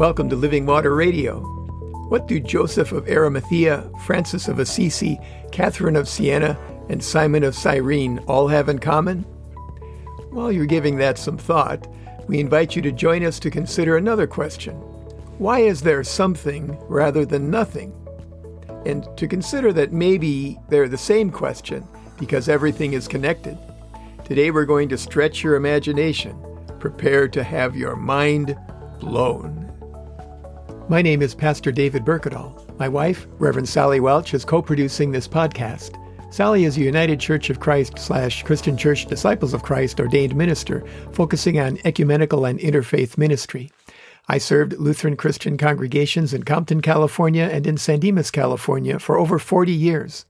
Welcome 0.00 0.30
to 0.30 0.34
Living 0.36 0.64
Water 0.64 0.94
Radio. 0.94 1.40
What 2.08 2.26
do 2.26 2.40
Joseph 2.40 2.92
of 2.92 3.06
Arimathea, 3.06 3.92
Francis 4.06 4.48
of 4.48 4.58
Assisi, 4.58 5.20
Catherine 5.52 5.94
of 5.94 6.08
Siena, 6.08 6.58
and 6.88 7.04
Simon 7.04 7.44
of 7.44 7.54
Cyrene 7.54 8.18
all 8.20 8.48
have 8.48 8.70
in 8.70 8.78
common? 8.78 9.24
While 10.30 10.52
you're 10.52 10.64
giving 10.64 10.96
that 10.96 11.18
some 11.18 11.36
thought, 11.36 11.86
we 12.28 12.40
invite 12.40 12.74
you 12.74 12.80
to 12.80 12.90
join 12.90 13.22
us 13.22 13.38
to 13.40 13.50
consider 13.50 13.98
another 13.98 14.26
question 14.26 14.72
Why 15.36 15.60
is 15.60 15.82
there 15.82 16.02
something 16.02 16.78
rather 16.88 17.26
than 17.26 17.50
nothing? 17.50 17.92
And 18.86 19.06
to 19.18 19.28
consider 19.28 19.70
that 19.74 19.92
maybe 19.92 20.58
they're 20.70 20.88
the 20.88 20.96
same 20.96 21.30
question 21.30 21.86
because 22.18 22.48
everything 22.48 22.94
is 22.94 23.06
connected. 23.06 23.58
Today 24.24 24.50
we're 24.50 24.64
going 24.64 24.88
to 24.88 24.96
stretch 24.96 25.44
your 25.44 25.56
imagination. 25.56 26.42
Prepare 26.78 27.28
to 27.28 27.42
have 27.44 27.76
your 27.76 27.96
mind 27.96 28.56
blown. 28.98 29.59
My 30.90 31.02
name 31.02 31.22
is 31.22 31.36
Pastor 31.36 31.70
David 31.70 32.04
Berkedal. 32.04 32.76
My 32.76 32.88
wife, 32.88 33.28
Reverend 33.38 33.68
Sally 33.68 34.00
Welch, 34.00 34.34
is 34.34 34.44
co-producing 34.44 35.12
this 35.12 35.28
podcast. 35.28 35.94
Sally 36.34 36.64
is 36.64 36.76
a 36.76 36.80
United 36.80 37.20
Church 37.20 37.48
of 37.48 37.60
Christ 37.60 37.96
slash 37.96 38.42
Christian 38.42 38.76
Church 38.76 39.06
Disciples 39.06 39.54
of 39.54 39.62
Christ 39.62 40.00
ordained 40.00 40.34
minister, 40.34 40.84
focusing 41.12 41.60
on 41.60 41.78
ecumenical 41.84 42.44
and 42.44 42.58
interfaith 42.58 43.16
ministry. 43.16 43.70
I 44.26 44.38
served 44.38 44.80
Lutheran 44.80 45.16
Christian 45.16 45.56
congregations 45.56 46.34
in 46.34 46.42
Compton, 46.42 46.82
California 46.82 47.44
and 47.44 47.68
in 47.68 47.76
San 47.76 48.00
Dimas, 48.00 48.32
California 48.32 48.98
for 48.98 49.16
over 49.16 49.38
40 49.38 49.70
years. 49.70 50.26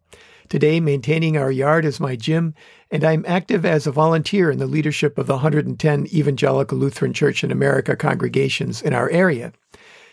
Today, 0.51 0.79
maintaining 0.79 1.39
our 1.39 1.51
yard 1.51 1.87
is 1.87 2.01
my 2.01 2.17
gym, 2.17 2.55
and 2.91 3.03
I'm 3.03 3.25
active 3.27 3.65
as 3.65 3.87
a 3.87 3.93
volunteer 3.93 4.51
in 4.51 4.59
the 4.59 4.67
leadership 4.67 5.17
of 5.17 5.27
the 5.27 5.37
110 5.37 6.09
Evangelical 6.09 6.77
Lutheran 6.77 7.15
Church 7.15 7.43
in 7.43 7.51
America 7.51 7.97
congregations 7.97 8.83
in 8.83 8.93
our 8.93 9.09
area. 9.09 9.55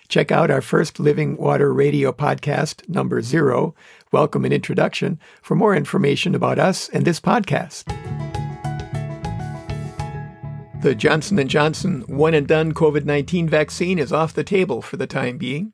Check 0.09 0.31
out 0.31 0.49
our 0.49 0.61
first 0.61 0.99
Living 1.01 1.35
Water 1.35 1.73
Radio 1.73 2.13
podcast, 2.13 2.87
number 2.87 3.21
zero, 3.21 3.75
Welcome 4.13 4.45
and 4.45 4.53
Introduction, 4.53 5.19
for 5.41 5.55
more 5.55 5.75
information 5.75 6.33
about 6.33 6.59
us 6.59 6.87
and 6.89 7.03
this 7.03 7.19
podcast. 7.19 7.83
The 10.81 10.95
Johnson 10.95 11.45
& 11.47 11.49
Johnson 11.49 12.03
one 12.07 12.33
and 12.33 12.47
done 12.47 12.73
COVID-19 12.73 13.49
vaccine 13.49 13.99
is 13.99 14.13
off 14.13 14.33
the 14.33 14.45
table 14.45 14.81
for 14.81 14.95
the 14.95 15.07
time 15.07 15.37
being. 15.37 15.73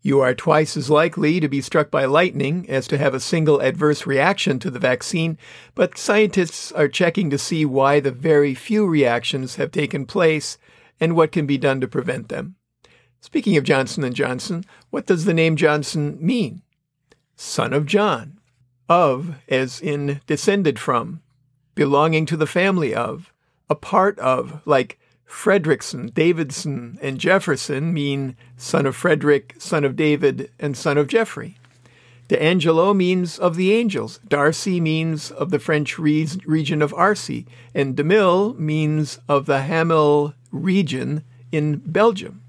You 0.00 0.18
are 0.18 0.34
twice 0.34 0.76
as 0.76 0.90
likely 0.90 1.38
to 1.38 1.48
be 1.48 1.60
struck 1.60 1.88
by 1.88 2.06
lightning 2.06 2.68
as 2.68 2.88
to 2.88 2.98
have 2.98 3.14
a 3.14 3.20
single 3.20 3.60
adverse 3.60 4.04
reaction 4.04 4.58
to 4.58 4.70
the 4.70 4.80
vaccine, 4.80 5.38
but 5.76 5.96
scientists 5.96 6.72
are 6.72 6.88
checking 6.88 7.30
to 7.30 7.38
see 7.38 7.64
why 7.64 8.00
the 8.00 8.10
very 8.10 8.54
few 8.54 8.84
reactions 8.84 9.54
have 9.54 9.70
taken 9.70 10.04
place 10.04 10.58
and 10.98 11.14
what 11.14 11.30
can 11.30 11.46
be 11.46 11.58
done 11.58 11.80
to 11.80 11.86
prevent 11.86 12.28
them. 12.28 12.56
Speaking 13.22 13.56
of 13.56 13.62
Johnson 13.62 14.12
& 14.12 14.14
Johnson, 14.14 14.64
what 14.90 15.06
does 15.06 15.24
the 15.24 15.32
name 15.32 15.54
Johnson 15.54 16.18
mean? 16.20 16.60
Son 17.36 17.72
of 17.72 17.86
John. 17.86 18.40
Of, 18.88 19.36
as 19.48 19.80
in 19.80 20.20
descended 20.26 20.78
from, 20.78 21.22
belonging 21.76 22.26
to 22.26 22.36
the 22.36 22.48
family 22.48 22.92
of, 22.92 23.32
a 23.70 23.76
part 23.76 24.18
of, 24.18 24.60
like 24.66 24.98
Frederickson, 25.24 26.12
Davidson, 26.12 26.98
and 27.00 27.18
Jefferson 27.18 27.94
mean 27.94 28.36
son 28.56 28.86
of 28.86 28.96
Frederick, 28.96 29.54
son 29.56 29.84
of 29.84 29.94
David, 29.94 30.50
and 30.58 30.76
son 30.76 30.98
of 30.98 31.06
Jeffrey. 31.06 31.56
D'Angelo 32.26 32.92
means 32.92 33.38
of 33.38 33.54
the 33.54 33.72
angels. 33.72 34.18
Darcy 34.26 34.80
means 34.80 35.30
of 35.30 35.50
the 35.50 35.60
French 35.60 35.96
re- 35.96 36.28
region 36.44 36.82
of 36.82 36.92
Arcy. 36.94 37.46
And 37.72 37.94
DeMille 37.94 38.58
means 38.58 39.20
of 39.28 39.46
the 39.46 39.62
Hamel 39.62 40.34
region 40.50 41.22
in 41.52 41.76
Belgium. 41.86 42.41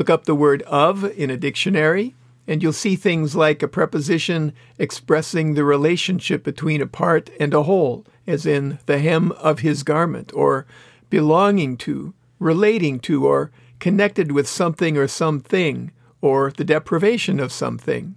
Look 0.00 0.08
up 0.08 0.24
the 0.24 0.34
word 0.34 0.62
of 0.62 1.04
in 1.04 1.28
a 1.28 1.36
dictionary, 1.36 2.14
and 2.48 2.62
you'll 2.62 2.72
see 2.72 2.96
things 2.96 3.36
like 3.36 3.62
a 3.62 3.68
preposition 3.68 4.54
expressing 4.78 5.52
the 5.52 5.62
relationship 5.62 6.42
between 6.42 6.80
a 6.80 6.86
part 6.86 7.28
and 7.38 7.52
a 7.52 7.64
whole, 7.64 8.06
as 8.26 8.46
in 8.46 8.78
the 8.86 8.98
hem 8.98 9.30
of 9.32 9.58
his 9.58 9.82
garment, 9.82 10.32
or 10.34 10.64
belonging 11.10 11.76
to, 11.76 12.14
relating 12.38 12.98
to, 13.00 13.26
or 13.26 13.50
connected 13.78 14.32
with 14.32 14.48
something 14.48 14.96
or 14.96 15.06
something, 15.06 15.92
or 16.22 16.50
the 16.50 16.64
deprivation 16.64 17.38
of 17.38 17.52
something. 17.52 18.14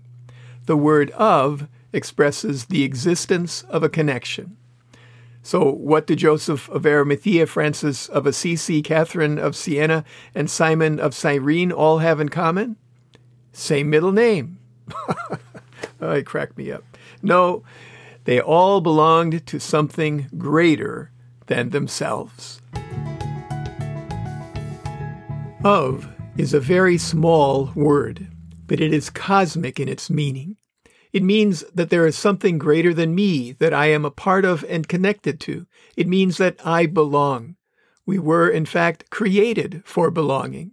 The 0.68 0.78
word 0.78 1.12
of 1.12 1.68
expresses 1.92 2.68
the 2.68 2.84
existence 2.84 3.64
of 3.64 3.84
a 3.84 3.90
connection. 3.90 4.56
So, 5.46 5.74
what 5.74 6.08
do 6.08 6.16
Joseph 6.16 6.70
of 6.70 6.86
Arimathea, 6.86 7.48
Francis 7.48 8.08
of 8.08 8.26
Assisi, 8.26 8.82
Catherine 8.82 9.38
of 9.38 9.58
Siena, 9.58 10.06
and 10.34 10.50
Simon 10.50 11.02
of 11.02 11.14
Cyrene 11.14 11.70
all 11.70 11.98
have 11.98 12.22
in 12.22 12.30
common? 12.30 12.78
Same 13.52 13.90
middle 13.90 14.14
name. 14.14 14.58
oh, 16.02 16.12
it 16.12 16.26
cracked 16.26 16.58
me 16.58 16.72
up. 16.72 16.86
No, 17.22 17.62
they 18.24 18.40
all 18.40 18.80
belonged 18.80 19.46
to 19.48 19.60
something 19.60 20.30
greater 20.38 21.12
than 21.48 21.72
themselves. 21.72 22.62
Of 25.66 26.08
is 26.38 26.54
a 26.54 26.60
very 26.62 26.98
small 26.98 27.70
word, 27.76 28.30
but 28.66 28.80
it 28.80 28.94
is 28.94 29.10
cosmic 29.10 29.78
in 29.78 29.90
its 29.90 30.10
meaning. 30.10 30.56
It 31.14 31.22
means 31.24 31.64
that 31.74 31.92
there 31.92 32.08
is 32.08 32.18
something 32.18 32.58
greater 32.58 32.94
than 32.94 33.14
me 33.14 33.52
that 33.54 33.74
I 33.74 33.86
am 33.86 34.04
a 34.04 34.12
part 34.12 34.46
of 34.46 34.66
and 34.68 34.88
connected 34.88 35.40
to. 35.42 35.68
It 35.96 36.08
means 36.08 36.38
that 36.38 36.58
I 36.66 36.88
belong. 36.88 37.56
We 38.06 38.18
were, 38.18 38.50
in 38.50 38.66
fact, 38.66 39.12
created 39.12 39.84
for 39.86 40.10
belonging. 40.10 40.72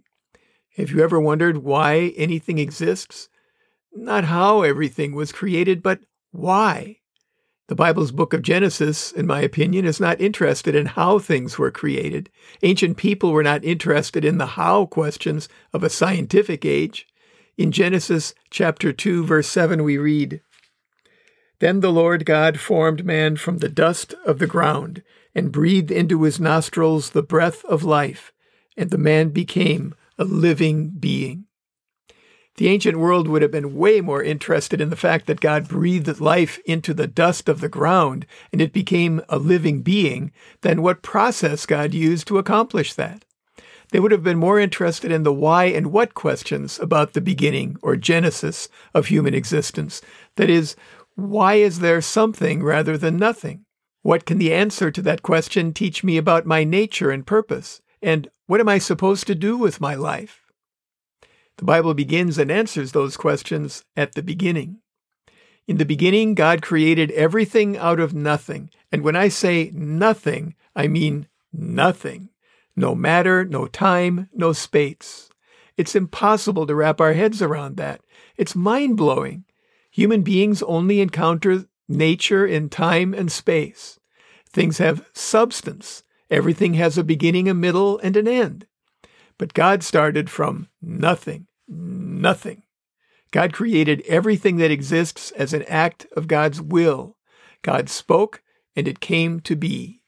Have 0.77 0.89
you 0.89 1.03
ever 1.03 1.19
wondered 1.19 1.59
why 1.59 2.13
anything 2.17 2.57
exists? 2.57 3.29
Not 3.93 4.25
how 4.25 4.63
everything 4.63 5.13
was 5.13 5.31
created, 5.31 5.83
but 5.83 5.99
why. 6.31 6.97
The 7.67 7.75
Bible's 7.75 8.11
book 8.11 8.33
of 8.33 8.41
Genesis, 8.41 9.11
in 9.11 9.27
my 9.27 9.41
opinion, 9.41 9.85
is 9.85 9.99
not 9.99 10.19
interested 10.19 10.73
in 10.75 10.87
how 10.87 11.19
things 11.19 11.57
were 11.57 11.71
created. 11.71 12.29
Ancient 12.63 12.97
people 12.97 13.31
were 13.31 13.43
not 13.43 13.63
interested 13.63 14.25
in 14.25 14.39
the 14.39 14.45
how 14.45 14.87
questions 14.87 15.47
of 15.71 15.83
a 15.83 15.89
scientific 15.89 16.65
age. 16.65 17.05
In 17.57 17.71
Genesis 17.71 18.33
chapter 18.49 18.93
2, 18.93 19.25
verse 19.25 19.47
7, 19.47 19.83
we 19.83 19.97
read 19.97 20.41
Then 21.59 21.81
the 21.81 21.91
Lord 21.91 22.25
God 22.25 22.59
formed 22.59 23.05
man 23.05 23.35
from 23.35 23.57
the 23.57 23.69
dust 23.69 24.13
of 24.25 24.39
the 24.39 24.47
ground 24.47 25.03
and 25.35 25.51
breathed 25.51 25.91
into 25.91 26.23
his 26.23 26.39
nostrils 26.39 27.09
the 27.09 27.23
breath 27.23 27.63
of 27.65 27.83
life, 27.83 28.31
and 28.77 28.89
the 28.89 28.97
man 28.97 29.29
became 29.29 29.93
a 30.17 30.23
living 30.23 30.91
being. 30.97 31.45
The 32.55 32.67
ancient 32.67 32.97
world 32.97 33.27
would 33.27 33.41
have 33.41 33.51
been 33.51 33.75
way 33.75 34.01
more 34.01 34.21
interested 34.21 34.81
in 34.81 34.89
the 34.89 34.95
fact 34.95 35.25
that 35.27 35.39
God 35.39 35.67
breathed 35.67 36.19
life 36.19 36.59
into 36.65 36.93
the 36.93 37.07
dust 37.07 37.49
of 37.49 37.61
the 37.61 37.69
ground 37.69 38.25
and 38.51 38.61
it 38.61 38.73
became 38.73 39.21
a 39.29 39.37
living 39.37 39.81
being 39.81 40.31
than 40.61 40.81
what 40.81 41.01
process 41.01 41.65
God 41.65 41.93
used 41.93 42.27
to 42.27 42.37
accomplish 42.37 42.93
that. 42.93 43.25
They 43.91 43.99
would 43.99 44.11
have 44.11 44.23
been 44.23 44.37
more 44.37 44.59
interested 44.59 45.11
in 45.11 45.23
the 45.23 45.33
why 45.33 45.65
and 45.65 45.91
what 45.91 46.13
questions 46.13 46.79
about 46.79 47.13
the 47.13 47.21
beginning 47.21 47.77
or 47.81 47.95
genesis 47.95 48.69
of 48.93 49.07
human 49.07 49.33
existence. 49.33 50.01
That 50.37 50.49
is, 50.49 50.75
why 51.15 51.55
is 51.55 51.79
there 51.79 52.01
something 52.01 52.63
rather 52.63 52.97
than 52.97 53.17
nothing? 53.17 53.65
What 54.01 54.25
can 54.25 54.37
the 54.37 54.53
answer 54.53 54.91
to 54.91 55.01
that 55.03 55.21
question 55.21 55.73
teach 55.73 56.03
me 56.03 56.17
about 56.17 56.45
my 56.45 56.63
nature 56.63 57.11
and 57.11 57.27
purpose? 57.27 57.81
And 58.01 58.29
what 58.47 58.59
am 58.59 58.69
I 58.69 58.79
supposed 58.79 59.27
to 59.27 59.35
do 59.35 59.57
with 59.57 59.81
my 59.81 59.93
life? 59.93 60.41
The 61.57 61.65
Bible 61.65 61.93
begins 61.93 62.39
and 62.39 62.49
answers 62.49 62.93
those 62.93 63.17
questions 63.17 63.83
at 63.95 64.15
the 64.15 64.23
beginning. 64.23 64.77
In 65.67 65.77
the 65.77 65.85
beginning, 65.85 66.33
God 66.33 66.63
created 66.63 67.11
everything 67.11 67.77
out 67.77 67.99
of 67.99 68.15
nothing. 68.15 68.71
And 68.91 69.03
when 69.03 69.15
I 69.15 69.27
say 69.27 69.69
nothing, 69.73 70.55
I 70.75 70.87
mean 70.87 71.27
nothing. 71.53 72.30
No 72.75 72.95
matter, 72.95 73.45
no 73.45 73.67
time, 73.67 74.29
no 74.33 74.53
space. 74.53 75.29
It's 75.77 75.95
impossible 75.95 76.67
to 76.67 76.75
wrap 76.75 77.01
our 77.01 77.13
heads 77.13 77.41
around 77.41 77.77
that. 77.77 78.01
It's 78.37 78.55
mind 78.55 78.97
blowing. 78.97 79.45
Human 79.91 80.21
beings 80.21 80.63
only 80.63 81.01
encounter 81.01 81.65
nature 81.87 82.45
in 82.45 82.69
time 82.69 83.13
and 83.13 83.31
space. 83.31 83.99
Things 84.49 84.77
have 84.77 85.09
substance. 85.13 86.03
Everything 86.29 86.75
has 86.75 86.97
a 86.97 87.03
beginning, 87.03 87.49
a 87.49 87.53
middle, 87.53 87.99
and 87.99 88.15
an 88.15 88.27
end. 88.27 88.67
But 89.37 89.53
God 89.53 89.83
started 89.83 90.29
from 90.29 90.69
nothing, 90.81 91.47
nothing. 91.67 92.63
God 93.31 93.53
created 93.53 94.03
everything 94.07 94.57
that 94.57 94.71
exists 94.71 95.31
as 95.31 95.53
an 95.53 95.63
act 95.63 96.05
of 96.15 96.27
God's 96.27 96.61
will. 96.61 97.17
God 97.61 97.89
spoke, 97.89 98.43
and 98.75 98.87
it 98.87 98.99
came 98.99 99.39
to 99.41 99.55
be. 99.55 100.00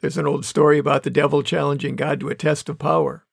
There's 0.00 0.18
an 0.18 0.26
old 0.26 0.44
story 0.44 0.78
about 0.78 1.02
the 1.02 1.10
devil 1.10 1.42
challenging 1.42 1.96
God 1.96 2.20
to 2.20 2.28
a 2.28 2.34
test 2.34 2.68
of 2.68 2.78
power. 2.78 3.26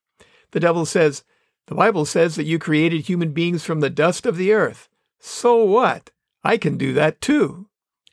The 0.51 0.59
devil 0.59 0.85
says, 0.85 1.23
The 1.67 1.75
Bible 1.75 2.05
says 2.05 2.35
that 2.35 2.45
you 2.45 2.57
created 2.57 3.01
human 3.01 3.33
beings 3.33 3.63
from 3.63 3.81
the 3.81 3.89
dust 3.89 4.25
of 4.25 4.37
the 4.37 4.51
earth. 4.51 4.89
So 5.19 5.63
what? 5.63 6.11
I 6.43 6.57
can 6.57 6.77
do 6.77 6.93
that 6.93 7.21
too. 7.21 7.67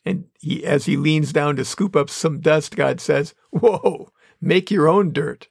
And 0.05 0.27
he, 0.41 0.65
as 0.65 0.87
he 0.87 0.97
leans 0.97 1.33
down 1.33 1.57
to 1.57 1.65
scoop 1.65 1.95
up 1.97 2.11
some 2.11 2.41
dust, 2.41 2.77
God 2.77 3.01
says, 3.01 3.35
Whoa, 3.51 4.11
make 4.41 4.71
your 4.71 4.89
own 4.89 5.13
dirt. 5.13 5.49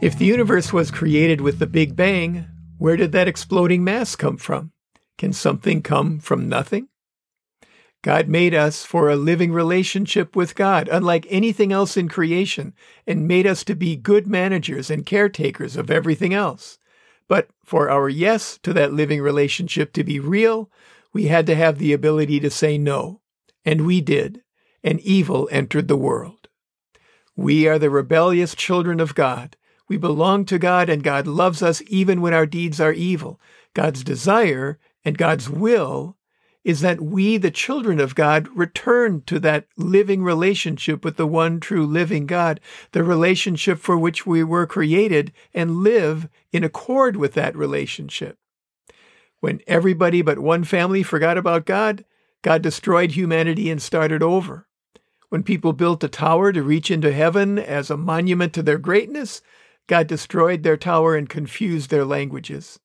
If 0.00 0.18
the 0.18 0.24
universe 0.24 0.72
was 0.72 0.90
created 0.90 1.40
with 1.40 1.58
the 1.58 1.66
Big 1.66 1.94
Bang, 1.94 2.46
where 2.78 2.96
did 2.96 3.12
that 3.12 3.28
exploding 3.28 3.84
mass 3.84 4.16
come 4.16 4.36
from? 4.36 4.72
Can 5.16 5.32
something 5.32 5.82
come 5.82 6.18
from 6.18 6.48
nothing? 6.48 6.88
God 8.02 8.26
made 8.28 8.52
us 8.52 8.84
for 8.84 9.08
a 9.08 9.16
living 9.16 9.52
relationship 9.52 10.34
with 10.34 10.56
God, 10.56 10.88
unlike 10.88 11.24
anything 11.30 11.72
else 11.72 11.96
in 11.96 12.08
creation, 12.08 12.74
and 13.06 13.28
made 13.28 13.46
us 13.46 13.62
to 13.64 13.76
be 13.76 13.94
good 13.94 14.26
managers 14.26 14.90
and 14.90 15.06
caretakers 15.06 15.76
of 15.76 15.88
everything 15.88 16.34
else. 16.34 16.78
But 17.28 17.48
for 17.64 17.88
our 17.88 18.08
yes 18.08 18.58
to 18.64 18.72
that 18.72 18.92
living 18.92 19.22
relationship 19.22 19.92
to 19.92 20.02
be 20.02 20.18
real, 20.18 20.68
we 21.12 21.26
had 21.26 21.46
to 21.46 21.54
have 21.54 21.78
the 21.78 21.92
ability 21.92 22.40
to 22.40 22.50
say 22.50 22.76
no. 22.76 23.20
And 23.64 23.86
we 23.86 24.00
did, 24.00 24.42
and 24.82 24.98
evil 25.00 25.48
entered 25.52 25.86
the 25.86 25.96
world. 25.96 26.48
We 27.36 27.68
are 27.68 27.78
the 27.78 27.88
rebellious 27.88 28.56
children 28.56 28.98
of 28.98 29.14
God. 29.14 29.56
We 29.88 29.96
belong 29.96 30.44
to 30.46 30.58
God, 30.58 30.88
and 30.88 31.04
God 31.04 31.28
loves 31.28 31.62
us 31.62 31.82
even 31.86 32.20
when 32.20 32.34
our 32.34 32.46
deeds 32.46 32.80
are 32.80 32.92
evil. 32.92 33.40
God's 33.74 34.02
desire 34.02 34.80
and 35.04 35.16
God's 35.16 35.48
will 35.48 36.16
is 36.64 36.80
that 36.80 37.00
we, 37.00 37.36
the 37.36 37.50
children 37.50 37.98
of 37.98 38.14
God, 38.14 38.48
return 38.54 39.22
to 39.22 39.40
that 39.40 39.66
living 39.76 40.22
relationship 40.22 41.04
with 41.04 41.16
the 41.16 41.26
one 41.26 41.58
true 41.58 41.84
living 41.86 42.26
God, 42.26 42.60
the 42.92 43.02
relationship 43.02 43.78
for 43.78 43.98
which 43.98 44.26
we 44.26 44.44
were 44.44 44.66
created, 44.66 45.32
and 45.52 45.78
live 45.78 46.28
in 46.52 46.62
accord 46.62 47.16
with 47.16 47.34
that 47.34 47.56
relationship. 47.56 48.38
When 49.40 49.60
everybody 49.66 50.22
but 50.22 50.38
one 50.38 50.62
family 50.62 51.02
forgot 51.02 51.36
about 51.36 51.66
God, 51.66 52.04
God 52.42 52.62
destroyed 52.62 53.12
humanity 53.12 53.70
and 53.70 53.82
started 53.82 54.22
over. 54.22 54.68
When 55.30 55.42
people 55.42 55.72
built 55.72 56.04
a 56.04 56.08
tower 56.08 56.52
to 56.52 56.62
reach 56.62 56.90
into 56.90 57.12
heaven 57.12 57.58
as 57.58 57.90
a 57.90 57.96
monument 57.96 58.52
to 58.52 58.62
their 58.62 58.78
greatness, 58.78 59.42
God 59.88 60.06
destroyed 60.06 60.62
their 60.62 60.76
tower 60.76 61.16
and 61.16 61.28
confused 61.28 61.90
their 61.90 62.04
languages 62.04 62.78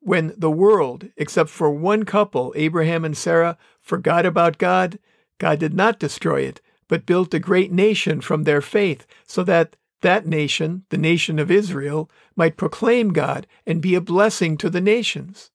when 0.00 0.34
the 0.36 0.50
world, 0.50 1.08
except 1.16 1.50
for 1.50 1.70
one 1.70 2.04
couple, 2.04 2.52
Abraham 2.56 3.04
and 3.04 3.16
Sarah, 3.16 3.58
forgot 3.80 4.24
about 4.24 4.58
God, 4.58 4.98
God 5.38 5.58
did 5.58 5.74
not 5.74 5.98
destroy 5.98 6.42
it, 6.42 6.60
but 6.88 7.06
built 7.06 7.34
a 7.34 7.38
great 7.38 7.72
nation 7.72 8.20
from 8.20 8.44
their 8.44 8.60
faith, 8.60 9.06
so 9.26 9.42
that 9.44 9.76
that 10.00 10.26
nation, 10.26 10.84
the 10.90 10.98
nation 10.98 11.38
of 11.38 11.50
Israel, 11.50 12.10
might 12.36 12.56
proclaim 12.56 13.12
God 13.12 13.46
and 13.66 13.82
be 13.82 13.94
a 13.94 14.00
blessing 14.00 14.56
to 14.58 14.70
the 14.70 14.80
nations. 14.80 15.50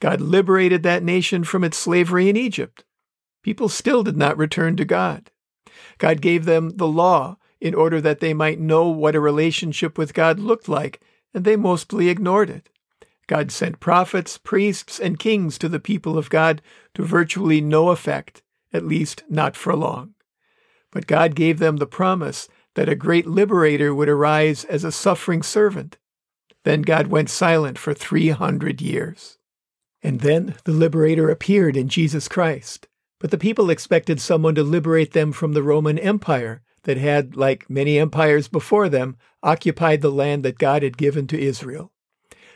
God 0.00 0.20
liberated 0.20 0.82
that 0.82 1.02
nation 1.02 1.44
from 1.44 1.64
its 1.64 1.76
slavery 1.76 2.28
in 2.28 2.36
Egypt. 2.36 2.84
People 3.42 3.68
still 3.68 4.02
did 4.02 4.16
not 4.16 4.36
return 4.36 4.76
to 4.76 4.84
God. 4.84 5.30
God 5.98 6.20
gave 6.20 6.44
them 6.44 6.76
the 6.76 6.88
law 6.88 7.36
in 7.60 7.74
order 7.74 8.00
that 8.00 8.20
they 8.20 8.34
might 8.34 8.60
know 8.60 8.88
what 8.88 9.14
a 9.14 9.20
relationship 9.20 9.96
with 9.96 10.14
God 10.14 10.38
looked 10.38 10.68
like, 10.68 11.00
and 11.34 11.44
they 11.44 11.56
mostly 11.56 12.08
ignored 12.08 12.50
it. 12.50 12.68
God 13.28 13.52
sent 13.52 13.78
prophets, 13.78 14.38
priests, 14.38 14.98
and 14.98 15.18
kings 15.18 15.58
to 15.58 15.68
the 15.68 15.78
people 15.78 16.18
of 16.18 16.30
God 16.30 16.60
to 16.94 17.04
virtually 17.04 17.60
no 17.60 17.90
effect, 17.90 18.42
at 18.72 18.84
least 18.84 19.22
not 19.28 19.54
for 19.54 19.76
long. 19.76 20.14
But 20.90 21.06
God 21.06 21.36
gave 21.36 21.58
them 21.58 21.76
the 21.76 21.86
promise 21.86 22.48
that 22.74 22.88
a 22.88 22.96
great 22.96 23.26
liberator 23.26 23.94
would 23.94 24.08
arise 24.08 24.64
as 24.64 24.82
a 24.82 24.90
suffering 24.90 25.42
servant. 25.42 25.98
Then 26.64 26.82
God 26.82 27.08
went 27.08 27.30
silent 27.30 27.78
for 27.78 27.92
300 27.92 28.80
years. 28.80 29.38
And 30.02 30.20
then 30.20 30.54
the 30.64 30.72
liberator 30.72 31.28
appeared 31.28 31.76
in 31.76 31.88
Jesus 31.88 32.28
Christ. 32.28 32.88
But 33.20 33.30
the 33.30 33.38
people 33.38 33.68
expected 33.68 34.20
someone 34.20 34.54
to 34.54 34.62
liberate 34.62 35.12
them 35.12 35.32
from 35.32 35.52
the 35.52 35.62
Roman 35.62 35.98
Empire 35.98 36.62
that 36.84 36.96
had, 36.96 37.36
like 37.36 37.68
many 37.68 37.98
empires 37.98 38.48
before 38.48 38.88
them, 38.88 39.16
occupied 39.42 40.00
the 40.00 40.12
land 40.12 40.44
that 40.44 40.58
God 40.58 40.82
had 40.82 40.96
given 40.96 41.26
to 41.26 41.38
Israel. 41.38 41.92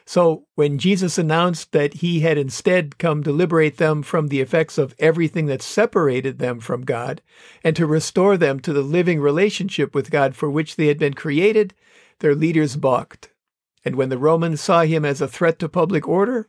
So 0.04 0.46
when 0.54 0.78
Jesus 0.78 1.18
announced 1.18 1.72
that 1.72 1.94
he 1.94 2.20
had 2.20 2.36
instead 2.36 2.98
come 2.98 3.22
to 3.22 3.32
liberate 3.32 3.76
them 3.76 4.02
from 4.02 4.28
the 4.28 4.40
effects 4.40 4.78
of 4.78 4.94
everything 4.98 5.46
that 5.46 5.62
separated 5.62 6.38
them 6.38 6.60
from 6.60 6.82
God 6.82 7.22
and 7.62 7.76
to 7.76 7.86
restore 7.86 8.36
them 8.36 8.60
to 8.60 8.72
the 8.72 8.82
living 8.82 9.20
relationship 9.20 9.94
with 9.94 10.10
God 10.10 10.34
for 10.34 10.50
which 10.50 10.76
they 10.76 10.88
had 10.88 10.98
been 10.98 11.14
created, 11.14 11.74
their 12.18 12.34
leaders 12.34 12.76
balked. 12.76 13.30
And 13.84 13.96
when 13.96 14.08
the 14.08 14.18
Romans 14.18 14.60
saw 14.60 14.82
him 14.82 15.04
as 15.04 15.20
a 15.20 15.28
threat 15.28 15.58
to 15.60 15.68
public 15.68 16.06
order, 16.06 16.48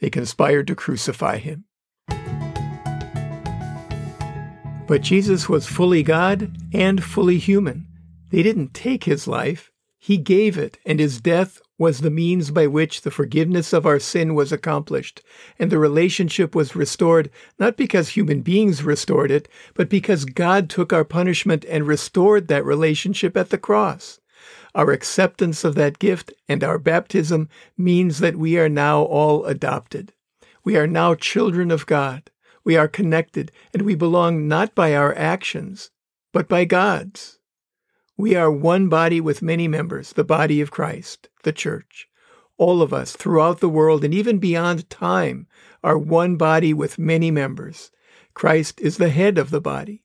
they 0.00 0.10
conspired 0.10 0.66
to 0.66 0.74
crucify 0.74 1.38
him. 1.38 1.64
But 4.86 5.00
Jesus 5.00 5.48
was 5.48 5.66
fully 5.66 6.02
God 6.02 6.56
and 6.74 7.02
fully 7.02 7.38
human. 7.38 7.86
They 8.30 8.42
didn't 8.42 8.74
take 8.74 9.04
his 9.04 9.26
life, 9.26 9.70
he 9.98 10.18
gave 10.18 10.58
it, 10.58 10.78
and 10.84 11.00
his 11.00 11.20
death 11.20 11.62
was 11.78 12.00
the 12.00 12.10
means 12.10 12.50
by 12.50 12.66
which 12.66 13.02
the 13.02 13.10
forgiveness 13.10 13.72
of 13.72 13.84
our 13.84 13.98
sin 13.98 14.34
was 14.34 14.52
accomplished, 14.52 15.20
and 15.58 15.70
the 15.72 15.78
relationship 15.78 16.54
was 16.54 16.76
restored 16.76 17.30
not 17.58 17.76
because 17.76 18.10
human 18.10 18.42
beings 18.42 18.84
restored 18.84 19.30
it, 19.30 19.48
but 19.74 19.88
because 19.88 20.24
God 20.24 20.70
took 20.70 20.92
our 20.92 21.04
punishment 21.04 21.64
and 21.68 21.86
restored 21.86 22.48
that 22.48 22.64
relationship 22.64 23.36
at 23.36 23.50
the 23.50 23.58
cross. 23.58 24.20
Our 24.74 24.90
acceptance 24.92 25.64
of 25.64 25.74
that 25.76 25.98
gift 25.98 26.32
and 26.48 26.62
our 26.62 26.78
baptism 26.78 27.48
means 27.76 28.18
that 28.18 28.36
we 28.36 28.58
are 28.58 28.68
now 28.68 29.02
all 29.02 29.44
adopted. 29.44 30.12
We 30.64 30.76
are 30.76 30.86
now 30.86 31.14
children 31.14 31.70
of 31.70 31.86
God. 31.86 32.30
We 32.64 32.76
are 32.76 32.88
connected, 32.88 33.52
and 33.72 33.82
we 33.82 33.94
belong 33.94 34.48
not 34.48 34.74
by 34.74 34.94
our 34.94 35.14
actions, 35.14 35.90
but 36.32 36.48
by 36.48 36.64
God's. 36.64 37.38
We 38.16 38.36
are 38.36 38.50
one 38.50 38.88
body 38.88 39.20
with 39.20 39.42
many 39.42 39.66
members, 39.66 40.12
the 40.12 40.22
body 40.22 40.60
of 40.60 40.70
Christ, 40.70 41.28
the 41.42 41.52
church. 41.52 42.08
All 42.56 42.80
of 42.80 42.92
us 42.92 43.16
throughout 43.16 43.58
the 43.58 43.68
world 43.68 44.04
and 44.04 44.14
even 44.14 44.38
beyond 44.38 44.88
time 44.88 45.48
are 45.82 45.98
one 45.98 46.36
body 46.36 46.72
with 46.72 46.96
many 46.96 47.32
members. 47.32 47.90
Christ 48.32 48.80
is 48.80 48.98
the 48.98 49.08
head 49.08 49.36
of 49.36 49.50
the 49.50 49.60
body. 49.60 50.04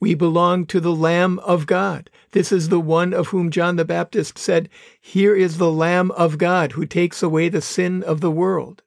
We 0.00 0.14
belong 0.14 0.64
to 0.68 0.80
the 0.80 0.94
Lamb 0.94 1.38
of 1.40 1.66
God. 1.66 2.08
This 2.30 2.50
is 2.50 2.70
the 2.70 2.80
one 2.80 3.12
of 3.12 3.28
whom 3.28 3.50
John 3.50 3.76
the 3.76 3.84
Baptist 3.84 4.38
said, 4.38 4.70
Here 4.98 5.36
is 5.36 5.58
the 5.58 5.70
Lamb 5.70 6.10
of 6.12 6.38
God 6.38 6.72
who 6.72 6.86
takes 6.86 7.22
away 7.22 7.50
the 7.50 7.60
sin 7.60 8.02
of 8.02 8.22
the 8.22 8.30
world. 8.30 8.82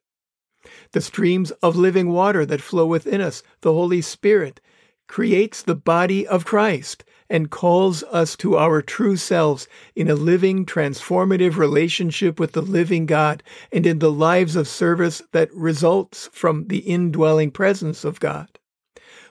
The 0.94 1.02
streams 1.02 1.52
of 1.62 1.76
living 1.76 2.10
water 2.10 2.44
that 2.48 2.62
flow 2.62 2.88
within 2.88 3.22
us, 3.22 3.44
the 3.62 3.74
Holy 3.74 4.02
Spirit, 4.02 4.60
creates 5.08 5.62
the 5.62 5.76
body 5.76 6.26
of 6.26 6.46
Christ 6.46 7.04
and 7.30 7.50
calls 7.50 8.04
us 8.04 8.36
to 8.38 8.58
our 8.58 8.82
true 8.82 9.16
selves 9.16 9.68
in 9.96 10.10
a 10.10 10.16
living, 10.16 10.66
transformative 10.66 11.58
relationship 11.58 12.40
with 12.40 12.52
the 12.52 12.62
living 12.62 13.06
God 13.06 13.44
and 13.72 13.86
in 13.86 14.00
the 14.00 14.12
lives 14.12 14.56
of 14.56 14.68
service 14.68 15.22
that 15.32 15.54
results 15.54 16.30
from 16.32 16.68
the 16.68 16.80
indwelling 16.80 17.52
presence 17.52 18.04
of 18.04 18.20
God. 18.20 18.60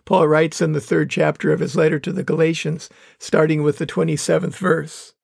Paul 0.04 0.26
writes 0.26 0.60
in 0.60 0.72
the 0.72 0.80
third 0.80 1.10
chapter 1.10 1.52
of 1.52 1.60
his 1.60 1.76
letter 1.76 1.98
to 2.00 2.12
the 2.12 2.24
Galatians, 2.24 2.88
starting 3.18 3.62
with 3.62 3.78
the 3.78 3.86
27th 3.86 4.56
verse 4.56 5.14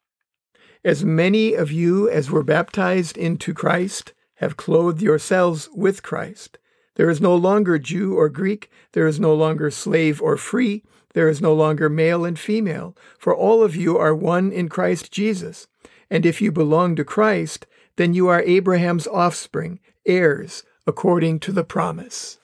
As 0.84 1.04
many 1.04 1.54
of 1.54 1.72
you 1.72 2.08
as 2.08 2.30
were 2.30 2.44
baptized 2.44 3.16
into 3.16 3.52
Christ 3.52 4.12
have 4.37 4.56
clothed 4.56 5.02
yourselves 5.02 5.68
with 5.75 6.02
Christ. 6.02 6.58
There 6.98 7.08
is 7.08 7.22
no 7.22 7.34
longer 7.34 7.78
Jew 7.78 8.14
or 8.14 8.28
Greek, 8.28 8.70
there 8.92 9.06
is 9.06 9.18
no 9.18 9.34
longer 9.34 9.70
slave 9.70 10.20
or 10.20 10.36
free 10.36 10.82
there 11.14 11.28
is 11.28 11.40
no 11.40 11.54
longer 11.54 11.88
male 11.88 12.24
and 12.24 12.38
female, 12.38 12.96
for 13.18 13.34
all 13.34 13.62
of 13.62 13.74
you 13.74 13.96
are 13.98 14.14
one 14.14 14.52
in 14.52 14.68
Christ 14.68 15.10
Jesus. 15.10 15.66
And 16.10 16.24
if 16.24 16.40
you 16.40 16.52
belong 16.52 16.96
to 16.96 17.04
Christ, 17.04 17.66
then 17.96 18.14
you 18.14 18.28
are 18.28 18.42
Abraham's 18.42 19.06
offspring, 19.06 19.80
heirs, 20.06 20.62
according 20.86 21.40
to 21.40 21.50
the 21.52 21.64
promise. 21.64 22.38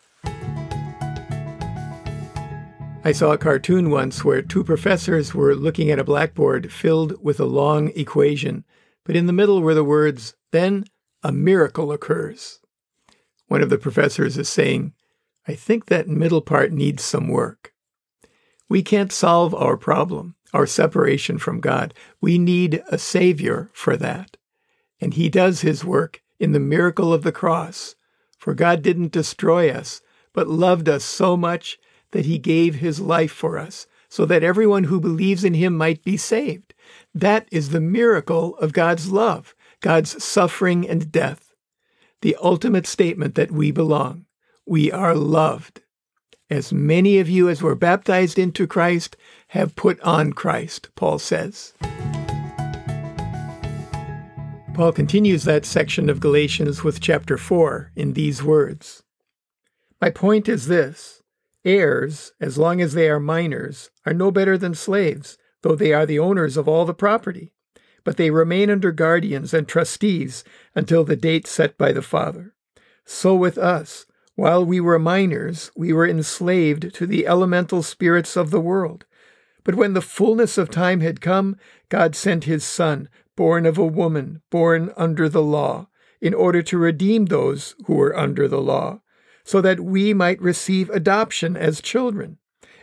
I 3.06 3.12
saw 3.12 3.32
a 3.32 3.38
cartoon 3.38 3.90
once 3.90 4.24
where 4.24 4.40
two 4.40 4.64
professors 4.64 5.34
were 5.34 5.54
looking 5.54 5.90
at 5.90 5.98
a 5.98 6.04
blackboard 6.04 6.72
filled 6.72 7.22
with 7.22 7.38
a 7.38 7.44
long 7.44 7.92
equation, 7.94 8.64
but 9.04 9.14
in 9.14 9.26
the 9.26 9.32
middle 9.32 9.60
were 9.60 9.74
the 9.74 9.84
words, 9.84 10.34
Then 10.52 10.86
a 11.22 11.30
miracle 11.30 11.92
occurs. 11.92 12.60
One 13.48 13.62
of 13.62 13.70
the 13.70 13.78
professors 13.78 14.38
is 14.38 14.48
saying, 14.48 14.92
I 15.46 15.54
think 15.54 15.86
that 15.86 16.08
middle 16.08 16.40
part 16.40 16.72
needs 16.72 17.02
some 17.02 17.28
work. 17.28 17.72
We 18.68 18.82
can't 18.82 19.12
solve 19.12 19.54
our 19.54 19.76
problem, 19.76 20.36
our 20.54 20.66
separation 20.66 21.38
from 21.38 21.60
God. 21.60 21.92
We 22.20 22.38
need 22.38 22.82
a 22.88 22.98
Savior 22.98 23.70
for 23.74 23.96
that. 23.98 24.36
And 25.00 25.14
He 25.14 25.28
does 25.28 25.60
His 25.60 25.84
work 25.84 26.22
in 26.40 26.52
the 26.52 26.60
miracle 26.60 27.12
of 27.12 27.22
the 27.22 27.32
cross. 27.32 27.94
For 28.38 28.54
God 28.54 28.82
didn't 28.82 29.12
destroy 29.12 29.70
us, 29.70 30.00
but 30.32 30.48
loved 30.48 30.88
us 30.88 31.04
so 31.04 31.36
much 31.36 31.78
that 32.12 32.26
He 32.26 32.38
gave 32.38 32.76
His 32.76 33.00
life 33.00 33.32
for 33.32 33.58
us, 33.58 33.86
so 34.08 34.24
that 34.26 34.42
everyone 34.44 34.84
who 34.84 35.00
believes 35.00 35.44
in 35.44 35.54
Him 35.54 35.76
might 35.76 36.02
be 36.04 36.16
saved. 36.16 36.74
That 37.14 37.48
is 37.50 37.70
the 37.70 37.80
miracle 37.80 38.56
of 38.58 38.72
God's 38.72 39.10
love, 39.10 39.54
God's 39.80 40.22
suffering 40.22 40.88
and 40.88 41.12
death. 41.12 41.53
The 42.24 42.38
ultimate 42.40 42.86
statement 42.86 43.34
that 43.34 43.52
we 43.52 43.70
belong. 43.70 44.24
We 44.64 44.90
are 44.90 45.14
loved. 45.14 45.82
As 46.48 46.72
many 46.72 47.18
of 47.18 47.28
you 47.28 47.50
as 47.50 47.60
were 47.60 47.74
baptized 47.74 48.38
into 48.38 48.66
Christ 48.66 49.14
have 49.48 49.76
put 49.76 50.00
on 50.00 50.32
Christ, 50.32 50.88
Paul 50.94 51.18
says. 51.18 51.74
Paul 54.72 54.92
continues 54.92 55.44
that 55.44 55.66
section 55.66 56.08
of 56.08 56.20
Galatians 56.20 56.82
with 56.82 56.98
chapter 56.98 57.36
4 57.36 57.92
in 57.94 58.14
these 58.14 58.42
words 58.42 59.02
My 60.00 60.08
point 60.08 60.48
is 60.48 60.66
this 60.66 61.22
heirs, 61.62 62.32
as 62.40 62.56
long 62.56 62.80
as 62.80 62.94
they 62.94 63.10
are 63.10 63.20
minors, 63.20 63.90
are 64.06 64.14
no 64.14 64.30
better 64.30 64.56
than 64.56 64.72
slaves, 64.72 65.36
though 65.60 65.76
they 65.76 65.92
are 65.92 66.06
the 66.06 66.20
owners 66.20 66.56
of 66.56 66.68
all 66.68 66.86
the 66.86 66.94
property. 66.94 67.53
But 68.04 68.16
they 68.16 68.30
remain 68.30 68.70
under 68.70 68.92
guardians 68.92 69.54
and 69.54 69.66
trustees 69.66 70.44
until 70.74 71.04
the 71.04 71.16
date 71.16 71.46
set 71.46 71.76
by 71.78 71.92
the 71.92 72.02
father. 72.02 72.54
So 73.04 73.34
with 73.34 73.58
us, 73.58 74.06
while 74.36 74.64
we 74.64 74.80
were 74.80 74.98
minors, 74.98 75.70
we 75.76 75.92
were 75.92 76.06
enslaved 76.06 76.94
to 76.94 77.06
the 77.06 77.26
elemental 77.26 77.82
spirits 77.82 78.36
of 78.36 78.50
the 78.50 78.60
world. 78.60 79.06
But 79.62 79.76
when 79.76 79.94
the 79.94 80.02
fullness 80.02 80.58
of 80.58 80.70
time 80.70 81.00
had 81.00 81.20
come, 81.20 81.56
God 81.88 82.14
sent 82.14 82.44
his 82.44 82.64
Son, 82.64 83.08
born 83.36 83.64
of 83.64 83.78
a 83.78 83.86
woman, 83.86 84.42
born 84.50 84.92
under 84.96 85.28
the 85.28 85.42
law, 85.42 85.88
in 86.20 86.34
order 86.34 86.62
to 86.62 86.78
redeem 86.78 87.26
those 87.26 87.74
who 87.86 87.94
were 87.94 88.16
under 88.16 88.48
the 88.48 88.60
law, 88.60 89.00
so 89.44 89.60
that 89.60 89.80
we 89.80 90.12
might 90.12 90.40
receive 90.40 90.90
adoption 90.90 91.56
as 91.56 91.80
children. 91.80 92.38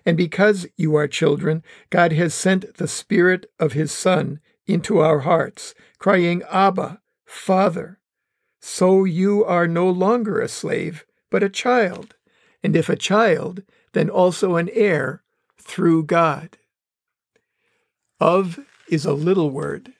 And 0.06 0.18
because 0.18 0.68
you 0.78 0.96
are 0.96 1.08
children, 1.08 1.64
God 1.90 2.12
has 2.14 2.34
sent 2.34 2.78
the 2.78 2.88
Spirit 2.88 3.46
of 3.60 3.74
His 3.74 3.92
Son 3.92 4.40
into 4.74 5.00
our 5.00 5.20
hearts, 5.20 5.74
crying, 6.00 6.44
Abba, 6.52 7.02
Father. 7.26 8.00
So 8.60 9.04
you 9.04 9.44
are 9.46 9.68
no 9.68 9.90
longer 9.90 10.40
a 10.40 10.48
slave, 10.48 11.06
but 11.30 11.44
a 11.44 11.50
child. 11.50 12.16
And 12.64 12.76
if 12.76 12.90
a 12.90 12.96
child, 12.96 13.64
then 13.94 14.10
also 14.10 14.56
an 14.56 14.70
heir 14.74 15.24
through 15.58 16.04
God. 16.06 16.58
Of 18.20 18.60
is 18.88 19.06
a 19.06 19.14
little 19.14 19.50
word 19.50 19.94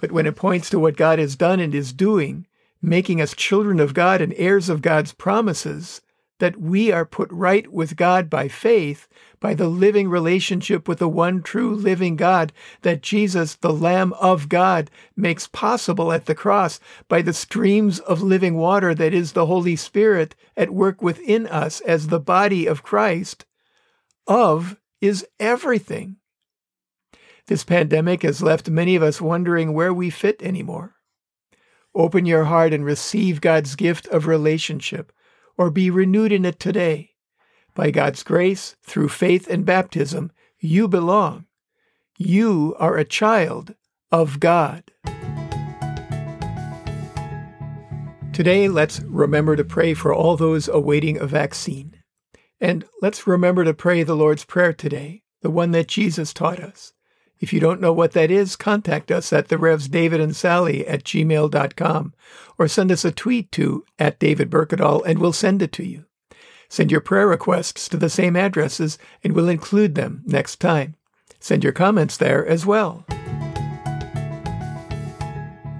but 0.00 0.10
when 0.10 0.26
it 0.26 0.34
points 0.34 0.70
to 0.70 0.78
what 0.78 0.96
God 0.96 1.18
has 1.18 1.36
done 1.36 1.60
and 1.60 1.74
is 1.74 1.92
doing, 1.92 2.46
making 2.80 3.20
us 3.20 3.34
children 3.34 3.78
of 3.78 3.94
God 3.94 4.20
and 4.22 4.32
heirs 4.36 4.68
of 4.68 4.82
God's 4.82 5.12
promises, 5.12 6.00
that 6.38 6.58
we 6.58 6.90
are 6.90 7.04
put 7.04 7.30
right 7.30 7.70
with 7.70 7.96
God 7.96 8.30
by 8.30 8.48
faith, 8.48 9.06
by 9.40 9.54
the 9.54 9.68
living 9.68 10.08
relationship 10.08 10.86
with 10.86 10.98
the 10.98 11.08
one 11.08 11.42
true 11.42 11.74
living 11.74 12.16
God 12.16 12.52
that 12.82 13.02
Jesus, 13.02 13.54
the 13.56 13.72
Lamb 13.72 14.12
of 14.14 14.48
God, 14.48 14.90
makes 15.16 15.48
possible 15.48 16.12
at 16.12 16.26
the 16.26 16.34
cross 16.34 16.78
by 17.08 17.22
the 17.22 17.32
streams 17.32 17.98
of 18.00 18.22
living 18.22 18.56
water 18.56 18.94
that 18.94 19.14
is 19.14 19.32
the 19.32 19.46
Holy 19.46 19.76
Spirit 19.76 20.34
at 20.56 20.70
work 20.70 21.02
within 21.02 21.46
us 21.46 21.80
as 21.80 22.08
the 22.08 22.20
body 22.20 22.66
of 22.66 22.82
Christ. 22.82 23.46
Of 24.26 24.76
is 25.00 25.26
everything. 25.38 26.16
This 27.46 27.64
pandemic 27.64 28.22
has 28.22 28.42
left 28.42 28.68
many 28.68 28.94
of 28.94 29.02
us 29.02 29.20
wondering 29.20 29.72
where 29.72 29.92
we 29.92 30.10
fit 30.10 30.40
anymore. 30.42 30.94
Open 31.94 32.26
your 32.26 32.44
heart 32.44 32.72
and 32.72 32.84
receive 32.84 33.40
God's 33.40 33.74
gift 33.74 34.06
of 34.08 34.26
relationship, 34.26 35.12
or 35.58 35.70
be 35.70 35.90
renewed 35.90 36.30
in 36.30 36.44
it 36.44 36.60
today. 36.60 37.10
By 37.74 37.90
God's 37.90 38.22
grace, 38.22 38.76
through 38.82 39.08
faith 39.08 39.48
and 39.48 39.64
baptism, 39.64 40.32
you 40.58 40.88
belong. 40.88 41.46
You 42.18 42.74
are 42.78 42.96
a 42.96 43.04
child 43.04 43.74
of 44.12 44.40
God. 44.40 44.84
Today, 48.32 48.68
let's 48.68 49.00
remember 49.00 49.56
to 49.56 49.64
pray 49.64 49.94
for 49.94 50.14
all 50.14 50.36
those 50.36 50.68
awaiting 50.68 51.18
a 51.18 51.26
vaccine. 51.26 51.96
And 52.60 52.84
let's 53.00 53.26
remember 53.26 53.64
to 53.64 53.74
pray 53.74 54.02
the 54.02 54.16
Lord's 54.16 54.44
Prayer 54.44 54.72
today, 54.72 55.22
the 55.42 55.50
one 55.50 55.70
that 55.72 55.88
Jesus 55.88 56.32
taught 56.32 56.60
us. 56.60 56.92
If 57.38 57.54
you 57.54 57.60
don't 57.60 57.80
know 57.80 57.92
what 57.92 58.12
that 58.12 58.30
is, 58.30 58.54
contact 58.54 59.10
us 59.10 59.32
at 59.32 59.48
the 59.48 59.56
Revs 59.56 59.88
David 59.88 60.20
and 60.20 60.36
Sally 60.36 60.86
at 60.86 61.04
gmail.com 61.04 62.14
or 62.58 62.68
send 62.68 62.92
us 62.92 63.04
a 63.04 63.10
tweet 63.10 63.50
to 63.52 63.84
at 63.98 64.18
David 64.18 64.50
Berkedal 64.50 65.02
and 65.06 65.18
we'll 65.18 65.32
send 65.32 65.62
it 65.62 65.72
to 65.72 65.84
you. 65.84 66.04
Send 66.70 66.92
your 66.92 67.00
prayer 67.00 67.26
requests 67.26 67.88
to 67.88 67.96
the 67.96 68.08
same 68.08 68.36
addresses 68.36 68.96
and 69.24 69.32
we'll 69.32 69.48
include 69.48 69.96
them 69.96 70.22
next 70.24 70.60
time. 70.60 70.94
Send 71.40 71.64
your 71.64 71.72
comments 71.72 72.16
there 72.16 72.46
as 72.46 72.64
well. 72.64 73.04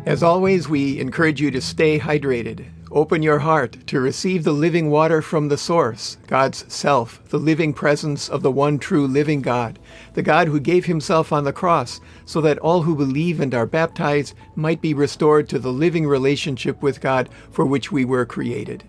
As 0.04 0.24
always, 0.24 0.68
we 0.68 0.98
encourage 0.98 1.40
you 1.40 1.52
to 1.52 1.60
stay 1.60 2.00
hydrated. 2.00 2.66
Open 2.90 3.22
your 3.22 3.38
heart 3.38 3.86
to 3.86 4.00
receive 4.00 4.42
the 4.42 4.50
living 4.50 4.90
water 4.90 5.22
from 5.22 5.46
the 5.46 5.56
source, 5.56 6.16
God's 6.26 6.64
self, 6.72 7.22
the 7.28 7.38
living 7.38 7.72
presence 7.72 8.28
of 8.28 8.42
the 8.42 8.50
one 8.50 8.76
true 8.76 9.06
living 9.06 9.42
God, 9.42 9.78
the 10.14 10.22
God 10.22 10.48
who 10.48 10.58
gave 10.58 10.86
himself 10.86 11.32
on 11.32 11.44
the 11.44 11.52
cross 11.52 12.00
so 12.24 12.40
that 12.40 12.58
all 12.58 12.82
who 12.82 12.96
believe 12.96 13.38
and 13.38 13.54
are 13.54 13.64
baptized 13.64 14.34
might 14.56 14.80
be 14.80 14.92
restored 14.92 15.48
to 15.50 15.60
the 15.60 15.72
living 15.72 16.04
relationship 16.04 16.82
with 16.82 17.00
God 17.00 17.28
for 17.52 17.64
which 17.64 17.92
we 17.92 18.04
were 18.04 18.26
created. 18.26 18.82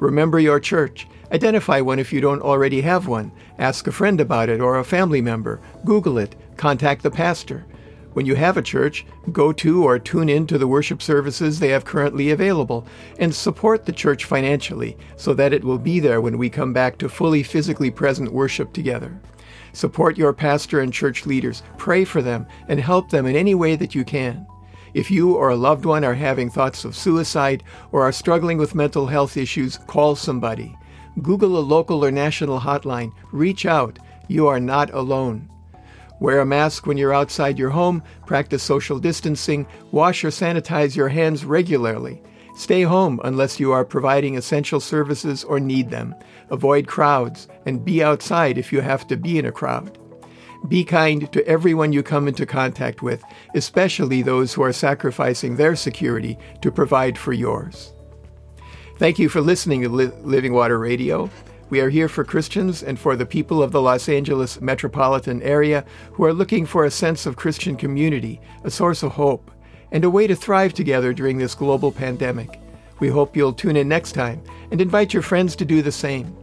Remember 0.00 0.38
your 0.38 0.60
church. 0.60 1.08
Identify 1.32 1.80
one 1.80 1.98
if 1.98 2.12
you 2.12 2.20
don't 2.20 2.42
already 2.42 2.80
have 2.80 3.06
one. 3.06 3.32
Ask 3.58 3.86
a 3.86 3.92
friend 3.92 4.20
about 4.20 4.48
it 4.48 4.60
or 4.60 4.78
a 4.78 4.84
family 4.84 5.20
member. 5.20 5.60
Google 5.84 6.18
it. 6.18 6.36
Contact 6.56 7.02
the 7.02 7.10
pastor. 7.10 7.66
When 8.14 8.26
you 8.26 8.34
have 8.34 8.56
a 8.56 8.62
church, 8.62 9.06
go 9.32 9.52
to 9.52 9.84
or 9.84 9.98
tune 9.98 10.28
in 10.28 10.46
to 10.48 10.58
the 10.58 10.66
worship 10.66 11.02
services 11.02 11.60
they 11.60 11.68
have 11.68 11.84
currently 11.84 12.30
available 12.30 12.86
and 13.18 13.32
support 13.32 13.84
the 13.84 13.92
church 13.92 14.24
financially 14.24 14.96
so 15.16 15.34
that 15.34 15.52
it 15.52 15.62
will 15.62 15.78
be 15.78 16.00
there 16.00 16.20
when 16.20 16.38
we 16.38 16.48
come 16.50 16.72
back 16.72 16.98
to 16.98 17.08
fully 17.08 17.42
physically 17.42 17.90
present 17.90 18.32
worship 18.32 18.72
together. 18.72 19.20
Support 19.72 20.16
your 20.16 20.32
pastor 20.32 20.80
and 20.80 20.92
church 20.92 21.26
leaders, 21.26 21.62
pray 21.76 22.04
for 22.04 22.22
them, 22.22 22.46
and 22.68 22.80
help 22.80 23.10
them 23.10 23.26
in 23.26 23.36
any 23.36 23.54
way 23.54 23.76
that 23.76 23.94
you 23.94 24.04
can. 24.04 24.46
If 24.94 25.10
you 25.10 25.34
or 25.34 25.50
a 25.50 25.56
loved 25.56 25.84
one 25.84 26.04
are 26.04 26.14
having 26.14 26.50
thoughts 26.50 26.84
of 26.84 26.96
suicide 26.96 27.62
or 27.92 28.02
are 28.02 28.12
struggling 28.12 28.58
with 28.58 28.74
mental 28.74 29.06
health 29.06 29.36
issues, 29.36 29.78
call 29.86 30.16
somebody. 30.16 30.76
Google 31.22 31.58
a 31.58 31.60
local 31.60 32.04
or 32.04 32.10
national 32.10 32.60
hotline. 32.60 33.12
Reach 33.32 33.66
out. 33.66 33.98
You 34.28 34.46
are 34.46 34.60
not 34.60 34.92
alone. 34.92 35.48
Wear 36.20 36.40
a 36.40 36.46
mask 36.46 36.86
when 36.86 36.96
you're 36.96 37.14
outside 37.14 37.58
your 37.58 37.70
home, 37.70 38.02
practice 38.26 38.62
social 38.62 38.98
distancing, 38.98 39.66
wash 39.92 40.24
or 40.24 40.28
sanitize 40.28 40.96
your 40.96 41.08
hands 41.08 41.44
regularly. 41.44 42.20
Stay 42.56 42.82
home 42.82 43.20
unless 43.22 43.60
you 43.60 43.70
are 43.70 43.84
providing 43.84 44.36
essential 44.36 44.80
services 44.80 45.44
or 45.44 45.60
need 45.60 45.90
them. 45.90 46.14
Avoid 46.50 46.88
crowds 46.88 47.46
and 47.66 47.84
be 47.84 48.02
outside 48.02 48.58
if 48.58 48.72
you 48.72 48.80
have 48.80 49.06
to 49.06 49.16
be 49.16 49.38
in 49.38 49.46
a 49.46 49.52
crowd. 49.52 49.96
Be 50.66 50.84
kind 50.84 51.32
to 51.32 51.46
everyone 51.46 51.92
you 51.92 52.02
come 52.02 52.26
into 52.26 52.44
contact 52.44 53.00
with, 53.00 53.22
especially 53.54 54.22
those 54.22 54.52
who 54.52 54.62
are 54.62 54.72
sacrificing 54.72 55.56
their 55.56 55.76
security 55.76 56.36
to 56.62 56.72
provide 56.72 57.16
for 57.16 57.32
yours. 57.32 57.92
Thank 58.98 59.18
you 59.18 59.28
for 59.28 59.40
listening 59.40 59.82
to 59.82 59.88
Living 59.88 60.52
Water 60.52 60.78
Radio. 60.78 61.30
We 61.70 61.80
are 61.80 61.88
here 61.88 62.08
for 62.08 62.24
Christians 62.24 62.82
and 62.82 62.98
for 62.98 63.14
the 63.14 63.24
people 63.24 63.62
of 63.62 63.72
the 63.72 63.80
Los 63.80 64.08
Angeles 64.08 64.60
metropolitan 64.60 65.42
area 65.42 65.84
who 66.12 66.24
are 66.24 66.32
looking 66.32 66.66
for 66.66 66.84
a 66.84 66.90
sense 66.90 67.24
of 67.24 67.36
Christian 67.36 67.76
community, 67.76 68.40
a 68.64 68.70
source 68.70 69.02
of 69.02 69.12
hope, 69.12 69.50
and 69.92 70.04
a 70.04 70.10
way 70.10 70.26
to 70.26 70.34
thrive 70.34 70.74
together 70.74 71.12
during 71.12 71.38
this 71.38 71.54
global 71.54 71.92
pandemic. 71.92 72.60
We 73.00 73.08
hope 73.08 73.36
you'll 73.36 73.52
tune 73.52 73.76
in 73.76 73.88
next 73.88 74.12
time 74.12 74.42
and 74.70 74.80
invite 74.80 75.14
your 75.14 75.22
friends 75.22 75.54
to 75.56 75.64
do 75.64 75.82
the 75.82 75.92
same. 75.92 76.36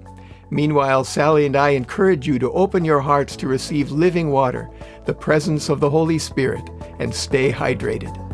Meanwhile, 0.49 1.03
Sally 1.03 1.45
and 1.45 1.55
I 1.55 1.69
encourage 1.69 2.27
you 2.27 2.39
to 2.39 2.51
open 2.51 2.85
your 2.85 2.99
hearts 2.99 3.35
to 3.37 3.47
receive 3.47 3.91
living 3.91 4.31
water, 4.31 4.69
the 5.05 5.13
presence 5.13 5.69
of 5.69 5.79
the 5.79 5.89
Holy 5.89 6.19
Spirit, 6.19 6.69
and 6.99 7.13
stay 7.13 7.51
hydrated. 7.51 8.24